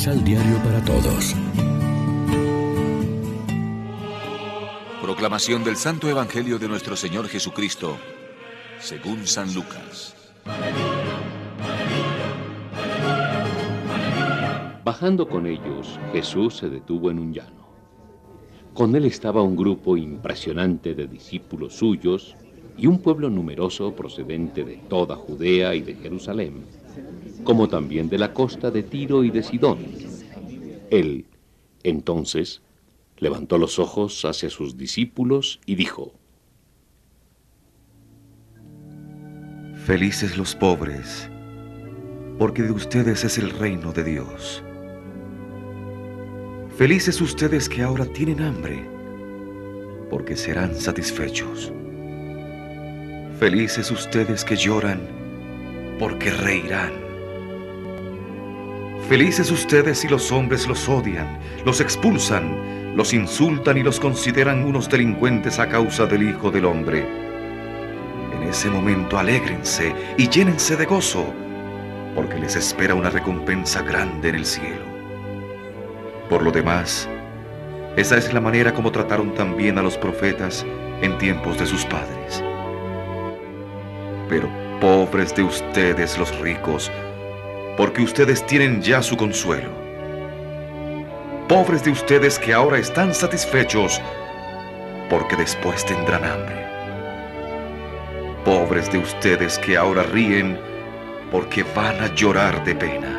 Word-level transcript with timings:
Misal 0.00 0.24
Diario 0.24 0.56
para 0.64 0.82
Todos. 0.82 1.36
Proclamación 5.02 5.62
del 5.62 5.76
Santo 5.76 6.08
Evangelio 6.08 6.58
de 6.58 6.68
nuestro 6.68 6.96
Señor 6.96 7.28
Jesucristo, 7.28 7.98
según 8.78 9.26
San 9.26 9.52
Lucas. 9.52 10.16
Bajando 14.82 15.28
con 15.28 15.46
ellos, 15.46 16.00
Jesús 16.14 16.56
se 16.56 16.70
detuvo 16.70 17.10
en 17.10 17.18
un 17.18 17.34
llano. 17.34 17.68
Con 18.72 18.96
él 18.96 19.04
estaba 19.04 19.42
un 19.42 19.54
grupo 19.54 19.98
impresionante 19.98 20.94
de 20.94 21.08
discípulos 21.08 21.74
suyos 21.74 22.36
y 22.78 22.86
un 22.86 23.02
pueblo 23.02 23.28
numeroso 23.28 23.94
procedente 23.94 24.64
de 24.64 24.76
toda 24.76 25.14
Judea 25.14 25.74
y 25.74 25.82
de 25.82 25.94
Jerusalén, 25.96 26.64
como 27.44 27.68
también 27.68 28.08
de 28.08 28.18
la 28.18 28.32
costa 28.32 28.70
de 28.70 28.82
Tiro 28.82 29.24
y 29.24 29.30
de 29.30 29.42
Sidón. 29.42 29.78
Él, 30.90 31.26
entonces, 31.82 32.60
levantó 33.18 33.58
los 33.58 33.78
ojos 33.78 34.24
hacia 34.24 34.50
sus 34.50 34.76
discípulos 34.76 35.60
y 35.66 35.74
dijo, 35.74 36.12
Felices 39.84 40.36
los 40.36 40.54
pobres, 40.54 41.28
porque 42.38 42.62
de 42.62 42.70
ustedes 42.70 43.24
es 43.24 43.38
el 43.38 43.50
reino 43.50 43.92
de 43.92 44.04
Dios. 44.04 44.62
Felices 46.76 47.20
ustedes 47.20 47.68
que 47.68 47.82
ahora 47.82 48.06
tienen 48.06 48.40
hambre, 48.40 48.88
porque 50.10 50.36
serán 50.36 50.74
satisfechos. 50.74 51.72
Felices 53.38 53.90
ustedes 53.90 54.44
que 54.44 54.56
lloran, 54.56 55.00
porque 55.98 56.30
reirán. 56.30 57.09
Felices 59.10 59.50
ustedes 59.50 59.98
si 59.98 60.08
los 60.08 60.30
hombres 60.30 60.68
los 60.68 60.88
odian, 60.88 61.40
los 61.64 61.80
expulsan, 61.80 62.94
los 62.96 63.12
insultan 63.12 63.76
y 63.76 63.82
los 63.82 63.98
consideran 63.98 64.64
unos 64.64 64.88
delincuentes 64.88 65.58
a 65.58 65.68
causa 65.68 66.06
del 66.06 66.30
Hijo 66.30 66.52
del 66.52 66.64
Hombre. 66.64 67.04
En 68.32 68.44
ese 68.44 68.70
momento 68.70 69.18
alégrense 69.18 69.92
y 70.16 70.28
llénense 70.28 70.76
de 70.76 70.86
gozo, 70.86 71.26
porque 72.14 72.38
les 72.38 72.54
espera 72.54 72.94
una 72.94 73.10
recompensa 73.10 73.82
grande 73.82 74.28
en 74.28 74.36
el 74.36 74.46
cielo. 74.46 74.84
Por 76.28 76.42
lo 76.42 76.52
demás, 76.52 77.08
esa 77.96 78.16
es 78.16 78.32
la 78.32 78.40
manera 78.40 78.72
como 78.72 78.92
trataron 78.92 79.34
también 79.34 79.76
a 79.76 79.82
los 79.82 79.98
profetas 79.98 80.64
en 81.02 81.18
tiempos 81.18 81.58
de 81.58 81.66
sus 81.66 81.84
padres. 81.84 82.44
Pero 84.28 84.48
pobres 84.80 85.34
de 85.34 85.42
ustedes 85.42 86.16
los 86.16 86.38
ricos, 86.38 86.92
porque 87.80 88.02
ustedes 88.02 88.46
tienen 88.46 88.82
ya 88.82 89.00
su 89.00 89.16
consuelo. 89.16 89.70
Pobres 91.48 91.82
de 91.82 91.90
ustedes 91.90 92.38
que 92.38 92.52
ahora 92.52 92.76
están 92.76 93.14
satisfechos, 93.14 94.02
porque 95.08 95.34
después 95.34 95.86
tendrán 95.86 96.22
hambre. 96.22 96.62
Pobres 98.44 98.92
de 98.92 98.98
ustedes 98.98 99.58
que 99.60 99.78
ahora 99.78 100.02
ríen, 100.02 100.60
porque 101.32 101.64
van 101.74 101.98
a 102.02 102.14
llorar 102.14 102.62
de 102.66 102.74
pena. 102.74 103.18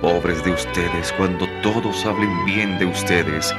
Pobres 0.00 0.42
de 0.42 0.50
ustedes 0.50 1.12
cuando 1.12 1.46
todos 1.62 2.04
hablen 2.04 2.44
bien 2.44 2.76
de 2.80 2.86
ustedes, 2.86 3.54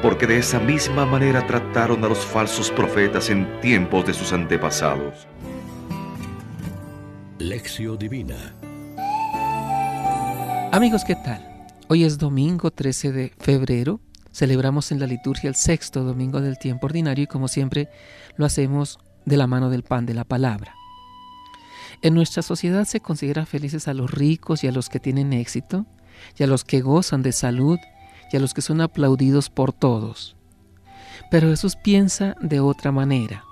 porque 0.00 0.28
de 0.28 0.38
esa 0.38 0.60
misma 0.60 1.04
manera 1.04 1.44
trataron 1.44 2.04
a 2.04 2.08
los 2.08 2.24
falsos 2.24 2.70
profetas 2.70 3.30
en 3.30 3.48
tiempos 3.60 4.06
de 4.06 4.14
sus 4.14 4.32
antepasados. 4.32 5.26
Lección 7.40 7.98
Divina 7.98 8.54
Amigos, 10.72 11.04
¿qué 11.06 11.14
tal? 11.14 11.66
Hoy 11.88 12.04
es 12.04 12.18
domingo 12.18 12.70
13 12.70 13.12
de 13.12 13.32
febrero. 13.38 13.98
Celebramos 14.30 14.92
en 14.92 15.00
la 15.00 15.06
liturgia 15.06 15.48
el 15.48 15.54
sexto 15.54 16.04
domingo 16.04 16.42
del 16.42 16.58
tiempo 16.58 16.86
ordinario 16.86 17.24
y 17.24 17.26
como 17.26 17.48
siempre 17.48 17.88
lo 18.36 18.44
hacemos 18.44 18.98
de 19.24 19.38
la 19.38 19.46
mano 19.46 19.70
del 19.70 19.84
pan 19.84 20.04
de 20.04 20.12
la 20.12 20.24
palabra. 20.24 20.74
En 22.02 22.12
nuestra 22.12 22.42
sociedad 22.42 22.84
se 22.84 23.00
considera 23.00 23.46
felices 23.46 23.88
a 23.88 23.94
los 23.94 24.10
ricos 24.10 24.62
y 24.62 24.68
a 24.68 24.72
los 24.72 24.90
que 24.90 25.00
tienen 25.00 25.32
éxito, 25.32 25.86
y 26.36 26.42
a 26.42 26.46
los 26.46 26.62
que 26.62 26.82
gozan 26.82 27.22
de 27.22 27.32
salud, 27.32 27.78
y 28.30 28.36
a 28.36 28.40
los 28.40 28.52
que 28.52 28.60
son 28.60 28.82
aplaudidos 28.82 29.48
por 29.48 29.72
todos. 29.72 30.36
Pero 31.30 31.48
Jesús 31.48 31.74
piensa 31.74 32.36
de 32.42 32.60
otra 32.60 32.92
manera. 32.92 33.44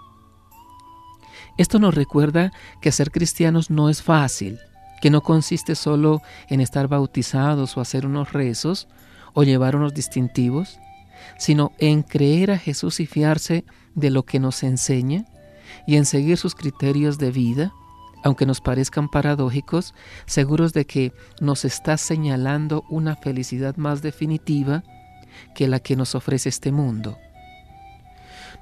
Esto 1.59 1.81
nos 1.81 1.95
recuerda 1.95 2.53
que 2.81 2.93
ser 2.93 3.11
cristianos 3.11 3.69
no 3.69 3.91
es 3.91 4.01
fácil, 4.01 4.61
que 5.01 5.11
no 5.11 5.23
consiste 5.23 5.75
solo 5.75 6.23
en 6.49 6.61
estar 6.61 6.87
bautizados 6.87 7.77
o 7.77 7.81
hacer 7.81 8.07
unos 8.07 8.33
rezos 8.33 8.87
o 9.35 9.43
llevar 9.43 9.75
unos 9.75 9.93
distintivos, 9.93 10.79
sino 11.37 11.73
en 11.79 12.05
creer 12.05 12.53
a 12.53 12.59
Jesús 12.59 13.01
y 13.01 13.07
fiarse 13.07 13.65
de 13.97 14.11
lo 14.11 14.23
que 14.25 14.39
nos 14.39 14.63
enseña 14.63 15.27
y 15.85 15.97
en 15.97 16.07
seguir 16.07 16.37
sus 16.37 16.55
criterios 16.55 17.19
de 17.19 17.33
vida, 17.33 17.73
aunque 18.23 18.47
nos 18.47 18.61
parezcan 18.61 19.09
paradójicos, 19.09 19.95
seguros 20.27 20.73
de 20.73 20.87
que 20.87 21.13
nos 21.41 21.65
está 21.65 21.97
señalando 21.97 22.85
una 22.89 23.17
felicidad 23.17 23.77
más 23.77 24.01
definitiva 24.01 24.85
que 25.57 25.67
la 25.67 25.81
que 25.81 25.97
nos 25.97 26.15
ofrece 26.15 26.49
este 26.49 26.71
mundo. 26.71 27.19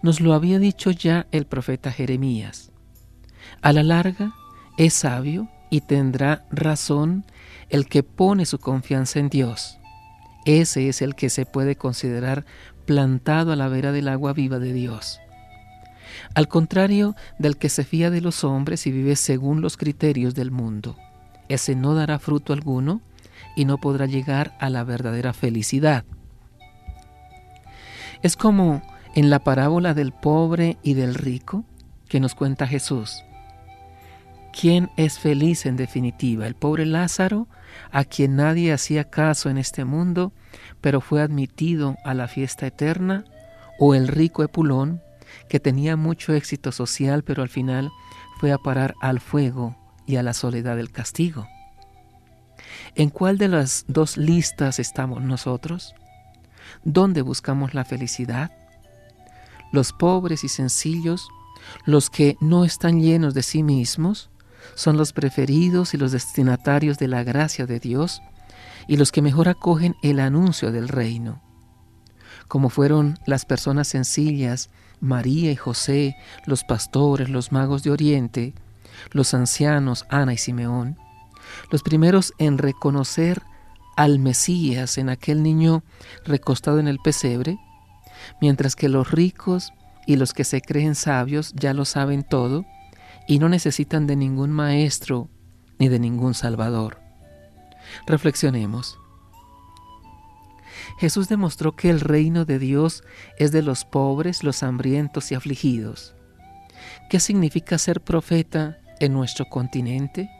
Nos 0.00 0.20
lo 0.20 0.32
había 0.32 0.58
dicho 0.58 0.90
ya 0.90 1.26
el 1.30 1.46
profeta 1.46 1.92
Jeremías. 1.92 2.72
A 3.62 3.72
la 3.72 3.82
larga, 3.82 4.32
es 4.76 4.94
sabio 4.94 5.48
y 5.70 5.80
tendrá 5.80 6.44
razón 6.50 7.24
el 7.68 7.86
que 7.86 8.02
pone 8.02 8.46
su 8.46 8.58
confianza 8.58 9.18
en 9.18 9.28
Dios. 9.28 9.78
Ese 10.44 10.88
es 10.88 11.02
el 11.02 11.14
que 11.14 11.28
se 11.28 11.46
puede 11.46 11.76
considerar 11.76 12.44
plantado 12.84 13.52
a 13.52 13.56
la 13.56 13.68
vera 13.68 13.92
del 13.92 14.08
agua 14.08 14.32
viva 14.32 14.58
de 14.58 14.72
Dios. 14.72 15.20
Al 16.34 16.48
contrario 16.48 17.16
del 17.38 17.56
que 17.56 17.68
se 17.68 17.84
fía 17.84 18.10
de 18.10 18.20
los 18.20 18.44
hombres 18.44 18.86
y 18.86 18.92
vive 18.92 19.16
según 19.16 19.60
los 19.60 19.76
criterios 19.76 20.34
del 20.34 20.50
mundo. 20.50 20.96
Ese 21.48 21.74
no 21.74 21.94
dará 21.94 22.18
fruto 22.18 22.52
alguno 22.52 23.00
y 23.56 23.64
no 23.64 23.78
podrá 23.78 24.06
llegar 24.06 24.56
a 24.60 24.70
la 24.70 24.84
verdadera 24.84 25.32
felicidad. 25.32 26.04
Es 28.22 28.36
como 28.36 28.82
en 29.14 29.30
la 29.30 29.40
parábola 29.40 29.94
del 29.94 30.12
pobre 30.12 30.78
y 30.82 30.94
del 30.94 31.14
rico 31.14 31.64
que 32.08 32.20
nos 32.20 32.34
cuenta 32.34 32.66
Jesús. 32.66 33.24
¿Quién 34.58 34.90
es 34.96 35.18
feliz 35.18 35.66
en 35.66 35.76
definitiva? 35.76 36.46
¿El 36.46 36.54
pobre 36.54 36.86
Lázaro, 36.86 37.46
a 37.90 38.04
quien 38.04 38.36
nadie 38.36 38.72
hacía 38.72 39.10
caso 39.10 39.50
en 39.50 39.58
este 39.58 39.84
mundo, 39.84 40.32
pero 40.80 41.02
fue 41.02 41.20
admitido 41.20 41.96
a 42.06 42.14
la 42.14 42.26
fiesta 42.26 42.66
eterna? 42.66 43.26
¿O 43.78 43.94
el 43.94 44.08
rico 44.08 44.42
Epulón, 44.42 45.02
que 45.50 45.60
tenía 45.60 45.96
mucho 45.96 46.32
éxito 46.32 46.72
social, 46.72 47.22
pero 47.22 47.42
al 47.42 47.50
final 47.50 47.90
fue 48.40 48.50
a 48.50 48.56
parar 48.56 48.94
al 49.02 49.20
fuego 49.20 49.76
y 50.06 50.16
a 50.16 50.22
la 50.22 50.32
soledad 50.32 50.76
del 50.76 50.90
castigo? 50.90 51.46
¿En 52.94 53.10
cuál 53.10 53.36
de 53.36 53.48
las 53.48 53.84
dos 53.88 54.16
listas 54.16 54.78
estamos 54.78 55.20
nosotros? 55.20 55.94
¿Dónde 56.82 57.20
buscamos 57.20 57.74
la 57.74 57.84
felicidad? 57.84 58.50
Los 59.70 59.92
pobres 59.92 60.44
y 60.44 60.48
sencillos, 60.48 61.28
los 61.84 62.08
que 62.08 62.38
no 62.40 62.64
están 62.64 63.02
llenos 63.02 63.34
de 63.34 63.42
sí 63.42 63.62
mismos, 63.62 64.30
son 64.74 64.96
los 64.96 65.12
preferidos 65.12 65.94
y 65.94 65.96
los 65.96 66.12
destinatarios 66.12 66.98
de 66.98 67.08
la 67.08 67.24
gracia 67.24 67.66
de 67.66 67.80
Dios 67.80 68.22
y 68.86 68.96
los 68.96 69.12
que 69.12 69.22
mejor 69.22 69.48
acogen 69.48 69.96
el 70.02 70.20
anuncio 70.20 70.72
del 70.72 70.88
reino. 70.88 71.42
Como 72.48 72.68
fueron 72.68 73.18
las 73.26 73.44
personas 73.44 73.88
sencillas, 73.88 74.70
María 75.00 75.50
y 75.50 75.56
José, 75.56 76.16
los 76.46 76.64
pastores, 76.64 77.28
los 77.28 77.52
magos 77.52 77.82
de 77.82 77.90
Oriente, 77.90 78.54
los 79.10 79.34
ancianos, 79.34 80.06
Ana 80.08 80.32
y 80.32 80.38
Simeón, 80.38 80.96
los 81.70 81.82
primeros 81.82 82.32
en 82.38 82.58
reconocer 82.58 83.42
al 83.96 84.18
Mesías 84.18 84.98
en 84.98 85.08
aquel 85.08 85.42
niño 85.42 85.82
recostado 86.24 86.78
en 86.78 86.88
el 86.88 86.98
pesebre, 86.98 87.58
mientras 88.40 88.76
que 88.76 88.88
los 88.88 89.10
ricos 89.10 89.72
y 90.06 90.16
los 90.16 90.32
que 90.32 90.44
se 90.44 90.60
creen 90.60 90.94
sabios 90.94 91.52
ya 91.54 91.74
lo 91.74 91.84
saben 91.84 92.22
todo, 92.22 92.64
y 93.26 93.38
no 93.38 93.48
necesitan 93.48 94.06
de 94.06 94.16
ningún 94.16 94.50
maestro 94.50 95.28
ni 95.78 95.88
de 95.88 95.98
ningún 95.98 96.34
salvador. 96.34 97.00
Reflexionemos. 98.06 98.98
Jesús 100.98 101.28
demostró 101.28 101.74
que 101.74 101.90
el 101.90 102.00
reino 102.00 102.44
de 102.44 102.58
Dios 102.58 103.02
es 103.38 103.52
de 103.52 103.62
los 103.62 103.84
pobres, 103.84 104.42
los 104.42 104.62
hambrientos 104.62 105.32
y 105.32 105.34
afligidos. 105.34 106.14
¿Qué 107.10 107.20
significa 107.20 107.78
ser 107.78 108.00
profeta 108.00 108.78
en 109.00 109.12
nuestro 109.12 109.46
continente? 109.46 110.30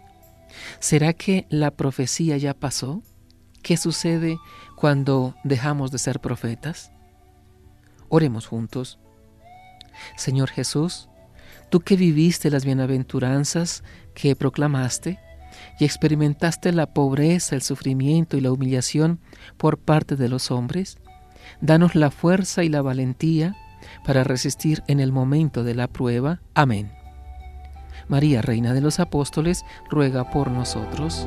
¿Será 0.79 1.13
que 1.13 1.47
la 1.51 1.73
profecía 1.73 2.37
ya 2.37 2.55
pasó? 2.55 3.03
¿Qué 3.63 3.77
sucede 3.77 4.39
cuando 4.77 5.35
dejamos 5.45 5.91
de 5.91 5.99
ser 5.99 6.21
profetas? 6.21 6.93
Oremos 8.09 8.47
juntos. 8.47 8.99
Señor 10.17 10.51
Jesús, 10.51 11.09
Tú 11.71 11.81
que 11.81 11.97
viviste 11.97 12.51
las 12.51 12.65
bienaventuranzas 12.65 13.83
que 14.15 14.37
proclamaste, 14.37 15.19
y 15.79 15.85
experimentaste 15.85 16.73
la 16.73 16.87
pobreza, 16.87 17.55
el 17.55 17.63
sufrimiento 17.63 18.37
y 18.37 18.41
la 18.41 18.53
humillación 18.53 19.21
por 19.57 19.79
parte 19.79 20.17
de 20.17 20.29
los 20.29 20.51
hombres, 20.51 20.99
danos 21.61 21.95
la 21.95 22.11
fuerza 22.11 22.65
y 22.65 22.69
la 22.69 22.83
valentía 22.83 23.57
para 24.05 24.25
resistir 24.25 24.83
en 24.87 25.01
el 25.01 25.13
momento 25.13 25.65
de 25.65 25.75
la 25.75 25.89
prueba. 25.89 26.41
Amén. 26.55 26.93
María, 28.09 28.43
Reina 28.43 28.73
de 28.73 28.81
los 28.81 29.01
Apóstoles, 29.01 29.65
ruega 29.91 30.31
por 30.31 30.51
nosotros. 30.51 31.27